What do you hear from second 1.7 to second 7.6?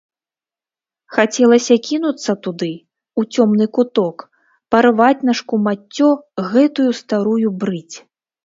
кінуцца туды, у цёмны куток, парваць на шкумаццё гэтую старую